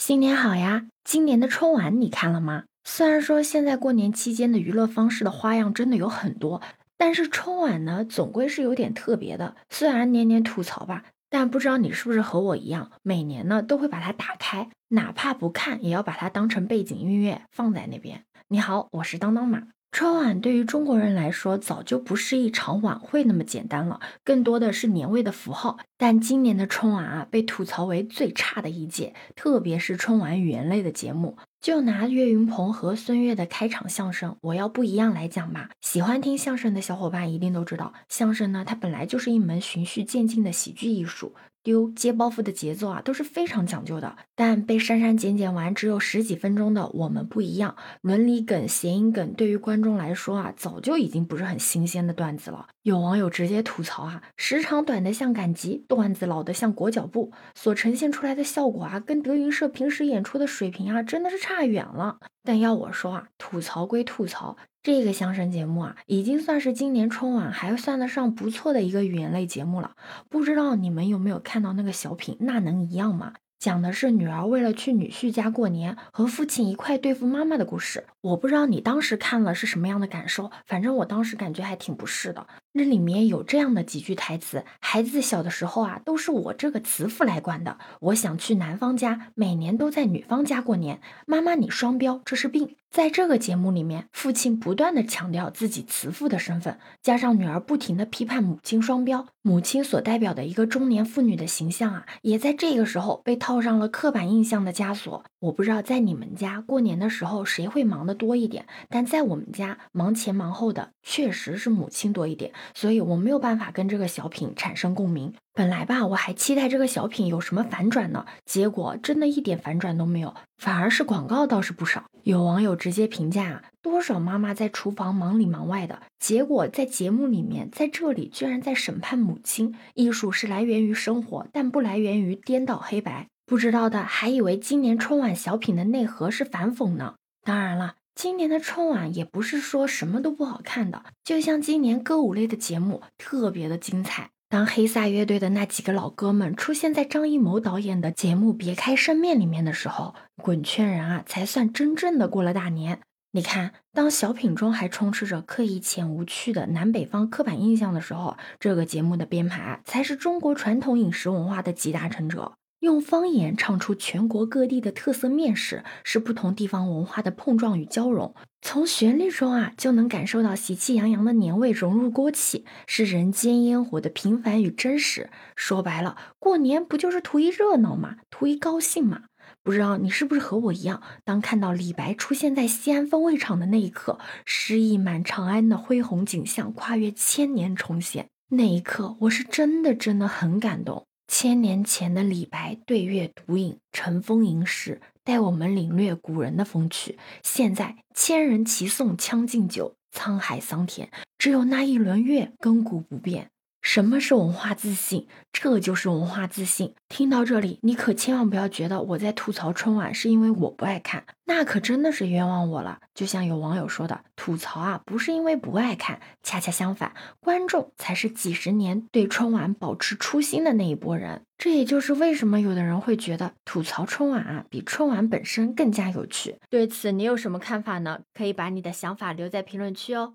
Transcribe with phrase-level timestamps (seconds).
[0.00, 0.86] 新年好呀！
[1.04, 2.64] 今年的春晚你看了吗？
[2.84, 6.62] 虽然说现在过年期间的娱乐方式的花样真的有很多，
[6.96, 9.56] 但是春晚呢，总归是有点特别的。
[9.68, 18.24] 虽然年年吐槽吧，但不知道你是不是和我一样，每年呢都会把它打开，哪怕不看，也要把它当成背景音乐放在那边。
[18.48, 19.64] 你好，我是当当马。
[19.92, 25.78] 春晚对于中国人来说，早就不是一场晚会那么简单了，更多的是年味的符号。
[25.98, 31.36] 但今年的春晚啊，被吐槽为最差的一届，特别是春晚语言类的节目。
[31.60, 35.70] 就拿岳云鹏和孙越的开场相声，我要不一样来讲吧。
[35.82, 41.34] 喜欢听相声的小伙伴一定都知道，相声呢，它本来就是一门循序渐进的喜剧艺术。
[41.62, 52.66] 丢接包袱的节奏啊都是非常讲究的，但被删删减减完只有十几分钟的我们不一样，伦理梗、谐音梗对于观众来说啊，早就已经不是很新鲜的段子了。
[52.82, 62.18] 有网友直接吐槽啊，时长短的像赶集，段子老的像裹脚布，所呈现出来的效果啊，跟德云社平时演出的水平啊，真的是差远了。
[62.42, 69.94] 但要我说啊，吐槽归吐槽，这个相声节目啊，已经算是今年春晚还算得上不错的一个语言类节目了。
[70.28, 72.36] 不知道你们有没有看到那个小品？
[72.40, 73.34] 那能一样吗？
[73.60, 78.06] 讲的是女儿为了去女婿家过年，和父亲一块对付妈妈的故事。
[78.22, 82.46] 我不知道你当时看了是什么样的感受，反正我当时感觉还挺不适的。
[82.72, 87.76] 那里面有这样的几句台词：孩子小的时候啊，都是我这个慈父来管的。
[88.00, 91.02] 我想去男方家，每年都在女方家过年。
[91.26, 92.76] 妈妈，你双标，这是病。
[92.90, 105.24] 在这个节目里面，父亲不断的强调自己慈父的身份，加上女儿不停的批判母亲双标，母亲所代表的一个中年妇女的形象啊，也在这个时候被套上了刻板印象的枷锁。
[105.38, 115.32] 我不知道在你们家过年的时候谁会忙得多一点，但在我们家忙前忙后的确实是母亲多一点，所以我没有办法跟这个小品产生共鸣。
[115.52, 122.04] 本来吧，我还期待这个小品有什么反转呢，结果真的一点反转都没有，反而是广告倒是不少。
[122.22, 129.74] 有网友直接评价啊，多少妈妈在厨房忙里忙外的，结果在节目里面，在这里居然在审判母亲。
[129.94, 133.26] 艺术是来源于生活，但不来源于颠倒黑白。
[133.44, 137.14] 不知道的还以为今年春晚小品的内核是反讽呢。
[137.42, 144.30] 当然了，今年的春晚也不是说什么都不好看的，就像今年歌舞类的节目特别的精彩。
[144.50, 152.98] 当黑撒乐队的那几个老哥们出现在张艺谋导演的节目《别开生面》里面的时候，滚圈人啊才算真正的过了大年。
[153.30, 162.54] 你看，当小品中还充斥着刻意且无趣的南北方刻板印象的时候，这个节目的编排才是中国传统饮食文化的集大成者。
[162.80, 168.34] 用方言唱出全国各地的特色面食，是不同地方文化的碰撞与交融。
[168.62, 175.28] 从旋律中啊，就能感受到喜气洋洋的年味融入锅气，是人间烟火的平凡与真实。
[175.54, 178.16] 说白了，过年不就是图一热闹吗？
[178.30, 179.24] 图一高兴吗？
[179.62, 191.06] 不知道你是不是和我一样，当看到李白出现在西安风味场的那一刻，诗意满长安的恢宏景象，跨越千年重现，那一刻，我是真的真的很感动。
[191.32, 197.20] 千年前的李白对月独饮，乘风吟诗，带我们领略古人的风趣。
[197.44, 201.08] 现在千人齐颂《将进酒》，沧海桑田，
[201.38, 203.52] 只有那一轮月亘古不变。
[203.82, 205.26] 什么是文化自信？
[205.52, 206.94] 这就是文化自信。
[207.08, 213.00] 听到这里，你可千万不要觉得我在吐槽春晚是因为我不爱看，那可真的是冤枉我了。
[213.14, 221.42] 就像有网友说的，吐槽啊，不是因为不爱看，恰恰相反，观众才是几十年对春晚保持初心的那一波人。
[221.58, 226.56] 这也就是为什么有的人会觉得吐槽春晚啊，比春晚本身更加有趣。
[226.68, 228.20] 对此，你有什么看法呢？
[228.34, 230.34] 可以把你的想法留在评论区哦。